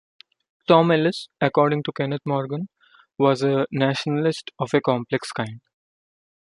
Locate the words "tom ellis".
0.67-1.29